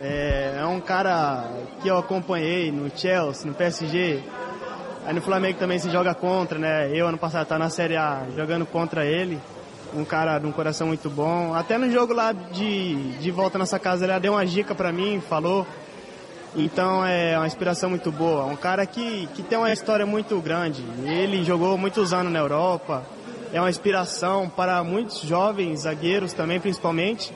[0.00, 1.44] é, é um cara
[1.80, 4.20] que eu acompanhei no Chelsea, no PSG.
[5.06, 6.90] Aí no Flamengo também se joga contra, né?
[6.92, 9.40] Eu ano passado tá na Série A jogando contra ele
[9.94, 11.54] um cara de um coração muito bom.
[11.54, 15.20] Até no jogo lá de, de volta nessa casa, ele deu uma dica para mim,
[15.20, 15.64] falou.
[16.56, 18.44] Então é uma inspiração muito boa.
[18.46, 20.82] Um cara que, que tem uma história muito grande.
[21.04, 23.04] Ele jogou muitos anos na Europa.
[23.52, 27.32] É uma inspiração para muitos jovens zagueiros também, principalmente.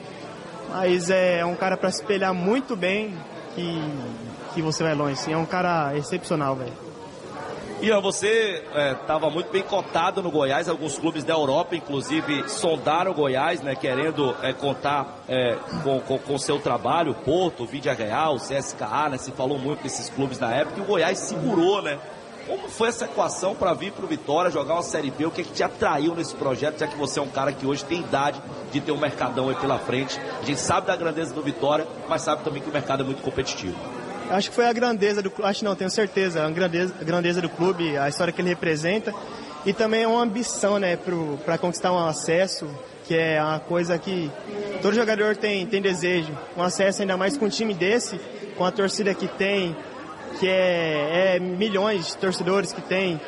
[0.69, 3.13] Mas é um cara para se espelhar muito bem
[3.55, 3.81] que,
[4.53, 5.31] que você vai longe.
[5.31, 6.91] É um cara excepcional, velho.
[7.81, 8.63] Ian, você
[9.01, 13.59] estava é, muito bem cotado no Goiás, alguns clubes da Europa, inclusive, sondaram o Goiás,
[13.61, 19.31] né, querendo é, contar é, com o seu trabalho, Porto, Vídea Real, CSKA, né, se
[19.31, 21.97] falou muito desses clubes na época, e o Goiás segurou, né?
[22.47, 25.25] Como foi essa equação para vir para o Vitória, jogar uma Série B?
[25.25, 27.65] O que, é que te atraiu nesse projeto, já que você é um cara que
[27.65, 30.19] hoje tem idade de ter um mercadão aí pela frente?
[30.41, 33.21] A gente sabe da grandeza do Vitória, mas sabe também que o mercado é muito
[33.21, 33.75] competitivo.
[34.29, 37.49] Acho que foi a grandeza do acho não, tenho certeza, a grandeza, a grandeza do
[37.49, 39.13] clube, a história que ele representa
[39.65, 40.97] e também é uma ambição, né,
[41.45, 42.67] para conquistar um acesso,
[43.05, 44.31] que é uma coisa que
[44.81, 46.35] todo jogador tem, tem desejo.
[46.57, 48.19] Um acesso ainda mais com um time desse,
[48.57, 49.75] com a torcida que tem,
[50.39, 53.19] que é, é milhões de torcedores que tem.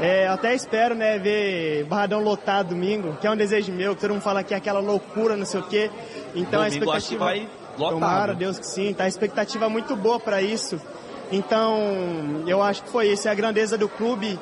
[0.00, 4.12] É, até espero, né, ver Barradão lotado domingo, que é um desejo meu, que todo
[4.12, 5.90] mundo fala que é aquela loucura, não sei o quê.
[6.34, 7.48] Então domingo, a expectativa vai
[7.80, 7.94] Lotado.
[7.94, 8.92] Tomara, Deus que sim.
[8.92, 10.80] Tá a expectativa muito boa para isso.
[11.32, 13.28] Então, eu acho que foi isso.
[13.28, 14.38] É a grandeza do clube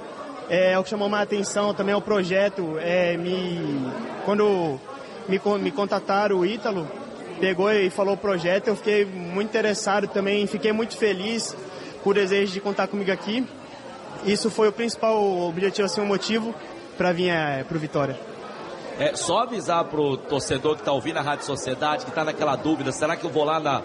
[0.49, 1.73] é, é o que chamou mais atenção.
[1.75, 2.77] Também é o projeto.
[2.81, 3.93] É, me,
[4.25, 4.81] quando
[5.29, 6.89] me, me contataram o Ítalo,
[7.41, 10.47] pegou e falou o projeto, eu fiquei muito interessado também.
[10.47, 11.57] Fiquei muito feliz
[12.03, 13.47] com o desejo de contar comigo aqui.
[14.25, 16.55] Isso foi o principal objetivo, assim, o motivo
[16.97, 18.19] para vir é, para o Vitória.
[18.99, 22.91] É, só avisar pro torcedor que está ouvindo a Rádio Sociedade, que está naquela dúvida,
[22.91, 23.81] será que eu vou lá na,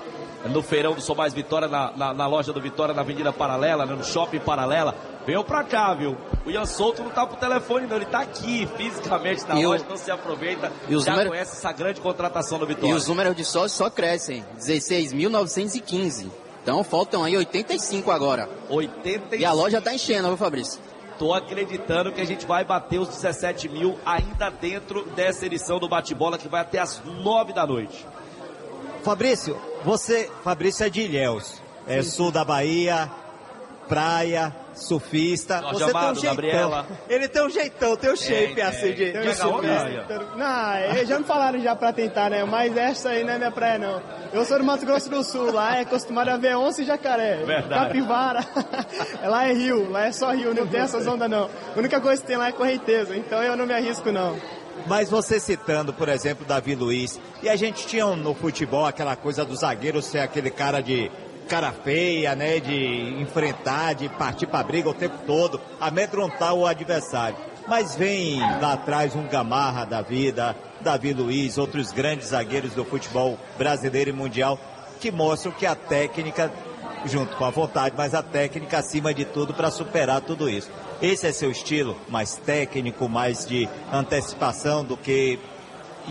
[0.45, 3.85] no feirão do Sou Mais Vitória, na, na, na, loja do Vitória, na Avenida Paralela,
[3.85, 4.95] né, no Shopping Paralela?
[5.25, 6.17] Venham pra cá, viu?
[6.45, 9.85] O Ian Souto não tá pro telefone, não, ele tá aqui fisicamente na e loja,
[9.85, 9.89] o...
[9.89, 10.71] não se aproveita.
[10.89, 11.29] E os já número...
[11.29, 12.89] conhece essa grande contratação do Vitória.
[12.89, 16.42] E os números de sócios só crescem, 16.915.
[16.63, 18.49] Então faltam aí 85 agora.
[18.69, 19.35] 85.
[19.35, 20.79] E a loja tá enchendo, viu, Fabrício?
[21.19, 25.89] Tô acreditando que a gente vai bater os 17 mil ainda dentro dessa edição do
[25.89, 28.07] bate-bola que vai até as 9 da noite.
[29.03, 33.11] Fabrício, você, Fabrício é de Ilhéus, é sim, sul da Bahia,
[33.87, 35.59] praia, surfista.
[35.61, 36.87] Jorge você Amado, tem um Gabriela.
[37.09, 40.25] Ele tem um jeitão, tem um shape é, assim de, de surfista.
[40.35, 42.43] Não, eles já me falaram já pra tentar, né?
[42.43, 44.01] Mas essa aí não é minha praia, não.
[44.31, 47.37] Eu sou do Mato Grosso do Sul, lá é acostumado a ver onça e jacaré.
[47.43, 47.85] Verdade.
[47.85, 48.45] Capivara.
[49.23, 51.49] lá é rio, lá é só rio, não tem essas ondas não.
[51.75, 54.37] A única coisa que tem lá é correnteza, então eu não me arrisco não.
[54.87, 59.45] Mas você citando, por exemplo, Davi Luiz, e a gente tinha no futebol aquela coisa
[59.45, 61.11] do zagueiro ser aquele cara de
[61.53, 62.59] cara feia, né?
[62.59, 67.37] De enfrentar, de partir para briga o tempo todo, amedrontar o adversário.
[67.67, 73.37] Mas vem lá atrás um Gamarra da vida, Davi Luiz, outros grandes zagueiros do futebol
[73.55, 74.59] brasileiro e mundial,
[74.99, 76.51] que mostram que a técnica,
[77.05, 80.71] junto com a vontade, mas a técnica acima de tudo para superar tudo isso.
[81.03, 85.37] Esse é seu estilo, mais técnico, mais de antecipação do que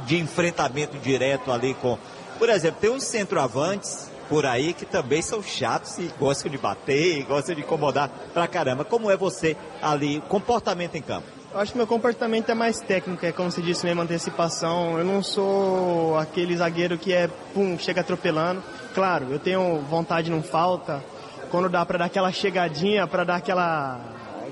[0.06, 1.98] de enfrentamento direto ali com.
[2.38, 7.18] Por exemplo, tem uns centroavantes por aí que também são chatos e gostam de bater,
[7.18, 8.84] e gostam de incomodar pra caramba.
[8.84, 11.26] Como é você ali, comportamento em campo?
[11.52, 14.98] Eu acho que meu comportamento é mais técnico, é como se disse mesmo, antecipação.
[14.98, 18.62] Eu não sou aquele zagueiro que é, pum, chega atropelando.
[18.94, 21.04] Claro, eu tenho vontade, não falta.
[21.50, 24.00] Quando dá para dar aquela chegadinha, para dar aquela.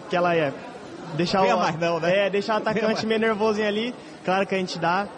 [0.07, 0.53] aquela é,
[1.15, 2.27] deixar o, mais não, né?
[2.27, 3.95] É, deixar o atacante meio nervosinho ali.
[4.23, 5.09] Claro que a gente dá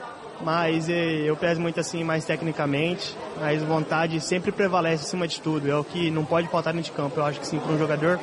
[0.42, 5.70] mas eh, eu peço muito assim mais tecnicamente, mas vontade sempre prevalece acima de tudo.
[5.70, 7.18] É o que não pode faltar dentro de campo.
[7.20, 8.18] Eu acho que sim, para um jogador,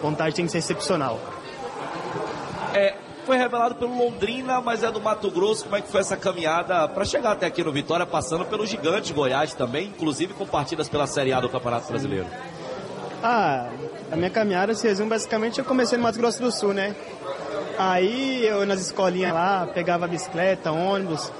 [0.00, 1.18] vontade tem que ser excepcional.
[2.72, 5.64] É, foi revelado pelo Londrina, mas é do Mato Grosso.
[5.64, 9.12] Como é que foi essa caminhada para chegar até aqui no Vitória, passando pelo gigante
[9.12, 12.26] Goiás também, inclusive com partidas pela Série A do Campeonato Brasileiro?
[13.22, 13.68] Ah,
[14.12, 16.94] a minha caminhada se resume basicamente, eu comecei no Mato Grosso do Sul, né?
[17.78, 21.32] Aí eu nas escolinhas lá, pegava bicicleta, ônibus,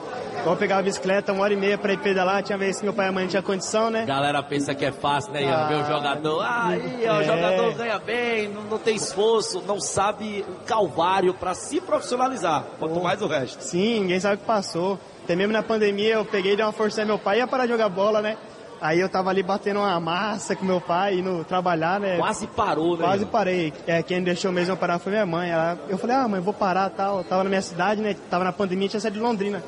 [0.45, 2.43] Vou pegar a bicicleta uma hora e meia para ir pedalar.
[2.43, 4.05] Tinha vez que meu pai e a mãe não tinha condição, né?
[4.05, 5.51] Galera pensa que é fácil, né?
[5.51, 6.43] Ah, Ver o jogador.
[6.43, 7.13] Ah, aí, é.
[7.13, 12.63] o jogador ganha bem, não, não, tem esforço, não sabe o calvário para se profissionalizar.
[12.79, 13.63] Quanto oh, mais o resto.
[13.63, 14.99] Sim, ninguém sabe o que passou.
[15.25, 17.89] Até mesmo na pandemia eu peguei dei uma força meu pai ia parar de jogar
[17.89, 18.37] bola, né?
[18.83, 22.19] Aí eu tava ali batendo uma massa com meu pai, indo trabalhar, né?
[22.19, 23.05] Quase parou, né?
[23.05, 23.73] Quase parei.
[23.87, 25.49] É, quem deixou mesmo eu parar foi minha mãe.
[25.49, 27.19] Ela, eu falei, ah, mãe, vou parar tal.
[27.19, 28.15] Eu tava na minha cidade, né?
[28.29, 29.63] Tava na pandemia, tinha saído de Londrina.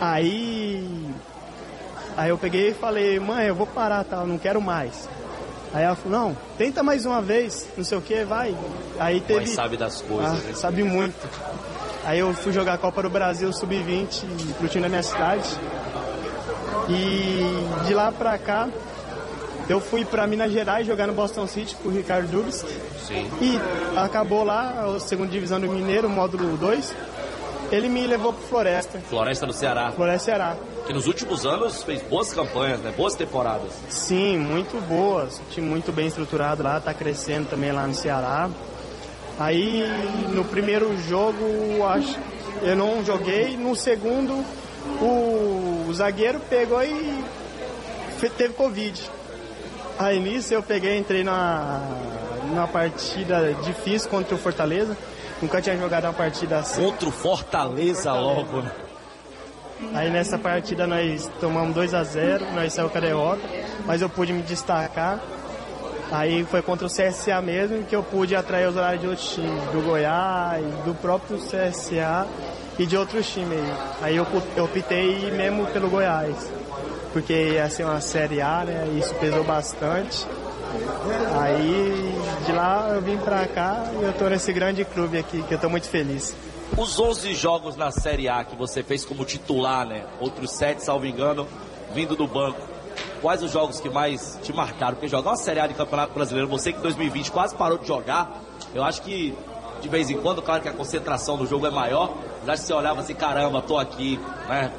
[0.00, 1.14] Aí.
[2.16, 4.26] Aí eu peguei e falei, mãe, eu vou parar, tal, tá?
[4.26, 5.08] não quero mais.
[5.72, 8.56] Aí ela falou, não, tenta mais uma vez, não sei o que, vai.
[8.98, 9.40] Aí teve.
[9.40, 10.54] Mãe sabe das coisas, ah, né?
[10.54, 11.14] Sabe muito.
[12.04, 15.48] Aí eu fui jogar a Copa do Brasil Sub-20 pro time da minha cidade.
[16.88, 18.68] E de lá pra cá,
[19.68, 22.64] eu fui para Minas Gerais jogar no Boston City com o Ricardo Dubs.
[23.06, 23.30] Sim.
[23.40, 23.60] E
[23.96, 26.94] acabou lá, a segunda divisão do Mineiro, módulo 2
[27.70, 28.98] ele me levou pro Floresta.
[29.08, 29.92] Floresta do Ceará.
[29.92, 30.56] Floresta Ceará.
[30.86, 32.92] Que nos últimos anos fez boas campanhas, né?
[32.96, 33.72] Boas temporadas.
[33.88, 35.40] Sim, muito boas.
[35.50, 38.48] time muito bem estruturado lá, tá crescendo também lá no Ceará.
[39.38, 39.84] Aí
[40.32, 42.18] no primeiro jogo, acho
[42.62, 43.56] eu não joguei.
[43.56, 44.44] No segundo,
[45.00, 47.24] o, o zagueiro pegou e
[48.36, 49.10] teve Covid.
[49.98, 51.80] Aí nisso eu peguei, entrei na,
[52.54, 54.96] na partida difícil contra o Fortaleza.
[55.40, 56.84] Nunca tinha jogado uma partida assim.
[56.84, 58.20] Contra o Fortaleza, Fortaleza.
[58.20, 58.62] logo.
[58.62, 58.72] Né?
[59.94, 63.42] Aí nessa partida nós tomamos 2 a 0 nós saímos com a derrota,
[63.86, 65.20] mas eu pude me destacar.
[66.10, 69.62] Aí foi contra o CSA mesmo que eu pude atrair os horários de outros times,
[69.70, 72.26] do Goiás, do próprio CSA
[72.78, 73.60] e de outros times.
[74.00, 76.50] Aí eu, eu optei mesmo pelo Goiás,
[77.12, 78.88] porque ia ser uma Série A, né?
[78.98, 80.26] Isso pesou bastante.
[81.38, 82.07] Aí
[82.48, 85.58] de lá eu vim pra cá e eu tô nesse grande clube aqui, que eu
[85.58, 86.34] tô muito feliz.
[86.78, 90.04] Os 11 jogos na Série A que você fez como titular, né?
[90.18, 91.46] Outros 7, salvo engano,
[91.92, 92.58] vindo do banco.
[93.20, 94.94] Quais os jogos que mais te marcaram?
[94.94, 97.86] Porque jogar uma Série A de Campeonato Brasileiro, você que em 2020 quase parou de
[97.86, 98.40] jogar,
[98.74, 99.36] eu acho que
[99.82, 102.14] de vez em quando, claro que a concentração do jogo é maior,
[102.46, 104.72] mas você olhava assim, caramba, tô aqui, né?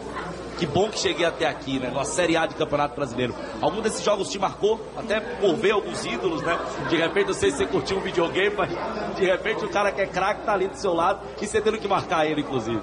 [0.60, 1.88] Que bom que cheguei até aqui, né?
[1.90, 3.34] Numa Série A de Campeonato Brasileiro.
[3.62, 4.86] Algum desses jogos te marcou?
[4.98, 6.60] Até por ver alguns ídolos, né?
[6.90, 8.70] De repente, não sei se você curtiu um videogame, mas
[9.16, 11.78] de repente o cara que é craque tá ali do seu lado e você tendo
[11.78, 12.82] que marcar ele, inclusive.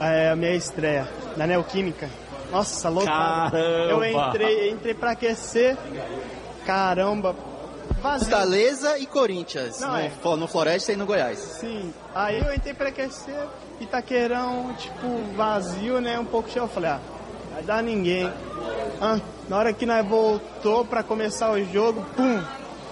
[0.00, 2.10] É a minha estreia na Neoquímica.
[2.50, 3.06] Nossa, louco.
[3.06, 3.56] Caramba!
[3.88, 5.76] Eu entrei, entrei pra aquecer.
[6.66, 7.36] Caramba,
[8.02, 8.28] Vazio.
[8.28, 9.80] Fortaleza e Corinthians.
[9.80, 10.36] Não, no, é.
[10.36, 11.38] no Floresta e no Goiás.
[11.38, 11.94] Sim.
[12.12, 13.46] Aí eu entrei pra aquecer,
[13.80, 15.06] Itaqueirão, tipo,
[15.36, 16.18] vazio, né?
[16.18, 16.64] Um pouco cheio.
[16.64, 17.00] Eu falei, ah,
[17.52, 18.30] vai dar ninguém.
[19.00, 22.40] Ah, na hora que nós voltou para começar o jogo, pum,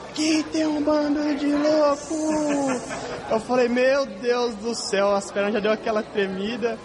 [0.08, 2.82] aqui tem um bando de louco.
[3.30, 6.78] Eu falei, meu Deus do céu, as pernas já deu aquela tremida.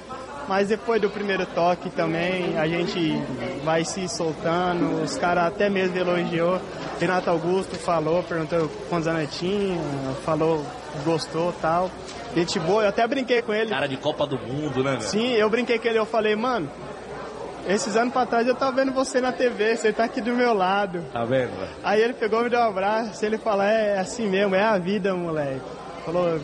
[0.48, 3.20] Mas depois do primeiro toque também, a gente
[3.64, 5.02] vai se soltando.
[5.02, 6.62] Os caras até mesmo elogiou.
[7.00, 9.76] Renato Augusto falou, perguntou quantos anos tinha,
[10.24, 10.64] falou,
[11.04, 11.90] gostou tal.
[12.36, 13.72] Gente boa, eu até brinquei com ele.
[13.72, 15.02] Cara de Copa do Mundo, né, velho?
[15.02, 16.70] Sim, eu brinquei com ele, eu falei, mano,
[17.68, 20.54] esses anos pra trás eu tava vendo você na TV, você tá aqui do meu
[20.54, 21.04] lado.
[21.12, 21.52] Tá vendo?
[21.84, 24.78] Aí ele pegou, me deu um abraço, ele falou, é, é assim mesmo, é a
[24.78, 25.62] vida, moleque.
[26.06, 26.40] Falou,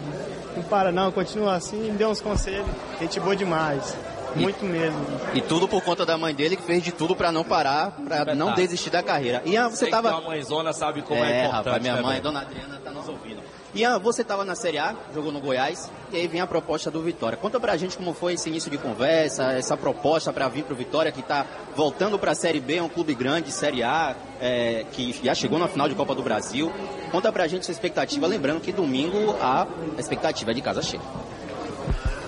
[0.56, 2.66] não para não, continua assim, me deu uns conselhos,
[3.00, 3.96] gente boa demais.
[4.36, 4.98] Muito mesmo.
[5.34, 8.34] E tudo por conta da mãe dele que fez de tudo para não parar, para
[8.34, 9.42] não desistir da carreira.
[9.46, 10.14] E você Sei tava.
[10.14, 11.66] Que a mãezona sabe como é, é importante.
[11.66, 13.41] Rapaz, minha né, mãe, dona Adriana, tá nos ouvindo.
[13.74, 17.02] Ian, você estava na Série A, jogou no Goiás, e aí vem a proposta do
[17.02, 17.38] Vitória.
[17.38, 21.10] Conta pra gente como foi esse início de conversa, essa proposta para vir pro Vitória,
[21.10, 25.18] que está voltando para a Série B, é um clube grande, Série A, é, que
[25.24, 26.70] já chegou na final de Copa do Brasil.
[27.12, 29.66] Conta pra gente sua expectativa, lembrando que domingo a
[29.98, 31.02] expectativa é de casa cheia.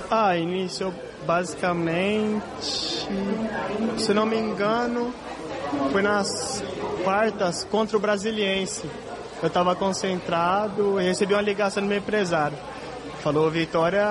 [0.09, 0.93] Ah, início
[1.25, 2.43] basicamente,
[3.97, 5.13] se não me engano,
[5.91, 6.63] foi nas
[7.03, 8.87] quartas contra o Brasiliense
[9.43, 12.57] eu estava concentrado e recebi uma ligação do meu empresário.
[13.19, 14.05] Falou, Vitória,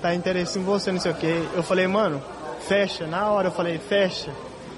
[0.00, 1.42] tá interesse em você, não sei o quê.
[1.54, 2.22] Eu falei, mano,
[2.66, 3.06] fecha.
[3.06, 4.32] Na hora eu falei, fecha.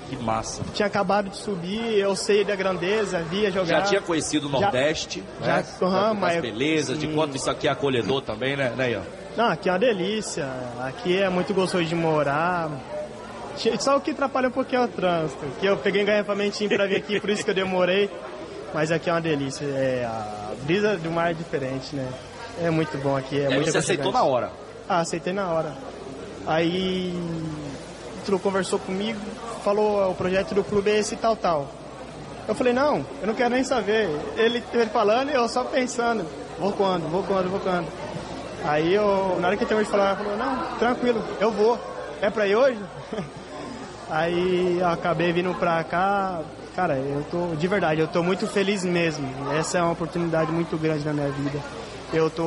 [0.09, 0.64] Que massa.
[0.75, 3.67] Tinha acabado de subir, eu sei da grandeza, via jogar.
[3.67, 5.64] Já tinha conhecido o Nordeste, já, né?
[5.79, 6.41] Já, uhum, mas...
[6.41, 9.03] belezas, de quanto isso aqui é acolhedor também, né, né Ian?
[9.37, 10.49] Não, aqui é uma delícia.
[10.81, 12.69] Aqui é muito gostoso de morar.
[13.79, 15.45] Só o que atrapalha um pouquinho é o trânsito.
[15.61, 18.11] Que eu peguei engarrafamentinho para vir aqui, por isso que eu demorei.
[18.74, 19.64] Mas aqui é uma delícia.
[19.64, 22.09] É, a brisa do mar é diferente, né?
[22.61, 23.40] É muito bom aqui.
[23.40, 24.50] É e muito você aceitou na hora?
[24.88, 25.72] Ah, aceitei na hora.
[26.46, 27.14] Aí
[28.24, 29.20] tu conversou comigo,
[29.64, 31.68] falou o projeto do clube é esse tal, tal.
[32.46, 34.09] Eu falei, não, eu não quero nem saber.
[34.37, 36.24] Ele, ele falando e eu só pensando,
[36.59, 37.87] vou quando, vou quando, vou quando.
[38.64, 41.78] Aí eu, na hora que ele terminou de falar, falou, não, tranquilo, eu vou.
[42.20, 42.78] É pra ir hoje?
[44.11, 46.40] Aí eu acabei vindo pra cá,
[46.79, 49.27] Cara, eu tô, de verdade, eu tô muito feliz mesmo.
[49.53, 51.59] Essa é uma oportunidade muito grande na minha vida.
[52.12, 52.47] Eu tô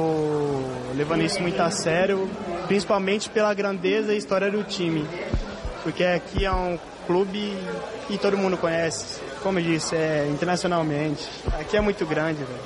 [0.95, 2.29] levando isso muito a sério,
[2.65, 5.05] principalmente pela grandeza e história do time.
[5.83, 7.57] Porque aqui é um clube
[8.07, 9.19] que todo mundo conhece.
[9.43, 11.27] Como eu disse, é internacionalmente.
[11.59, 12.61] Aqui é muito grande, velho.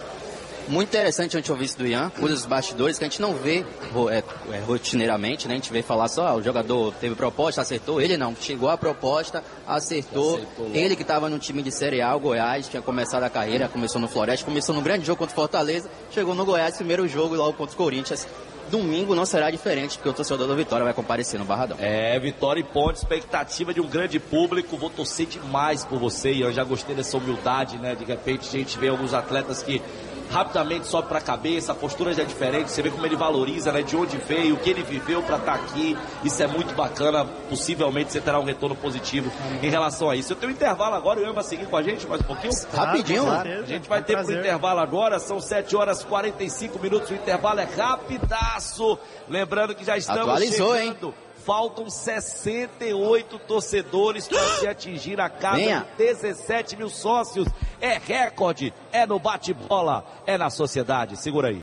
[0.68, 3.34] Muito interessante a gente ouvir isso do Ian, coisas dos bastidores que a gente não
[3.34, 3.66] vê
[4.10, 5.54] é, é, rotineiramente, né?
[5.54, 8.02] A gente vê falar só, ah, o jogador teve proposta, acertou.
[8.02, 10.36] Ele não, chegou a proposta, acertou.
[10.36, 13.68] acertou ele que estava no time de Série A, o Goiás, tinha começado a carreira,
[13.68, 17.36] começou no Floresta, começou no grande jogo contra o Fortaleza, chegou no Goiás, primeiro jogo
[17.36, 18.28] logo contra o Corinthians.
[18.70, 21.78] Domingo não será diferente, porque o torcedor da Vitória vai comparecer no Barradão.
[21.80, 24.76] É, Vitória e Ponte, expectativa de um grande público.
[24.76, 27.94] Vou torcer demais por você, e eu já gostei dessa humildade, né?
[27.94, 29.82] De repente a gente vê alguns atletas que
[30.30, 33.72] rapidamente sobe para a cabeça, a postura já é diferente, você vê como ele valoriza,
[33.72, 35.98] né, de onde veio, o que ele viveu para estar tá aqui.
[36.24, 37.26] Isso é muito bacana.
[37.50, 40.34] Possivelmente você terá um retorno positivo em relação a isso.
[40.34, 42.54] Eu tenho um intervalo agora, o Ian vai seguir com a gente mais um pouquinho?
[42.74, 47.10] Rapidinho, claro, A gente vai ter pro intervalo agora, são 7 horas e 45 minutos,
[47.10, 48.98] o intervalo é rapidaço.
[49.28, 51.08] Lembrando que já estamos Atualizou, chegando.
[51.08, 51.25] Hein?
[51.46, 55.86] Faltam 68 torcedores para se atingir a casa Venha.
[55.96, 57.48] de 17 mil sócios.
[57.80, 61.16] É recorde, é no bate-bola, é na sociedade.
[61.18, 61.54] Segura aí.